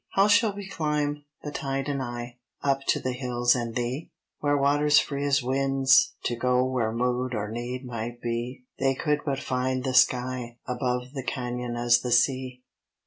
[0.13, 4.09] How shall we climb the tide and I Up to the hills and thee?
[4.41, 9.19] Were waters free as winds, to go Where mood or need might be, They could
[9.23, 12.63] but find the sky, above The cañon as the sea.